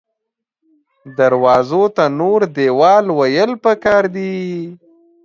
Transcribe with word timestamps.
دروازو 1.17 1.83
ته 1.95 2.03
نور 2.19 2.39
دیوال 2.57 3.05
ویل 3.17 3.51
پکار 3.63 4.03
دې 4.15 4.29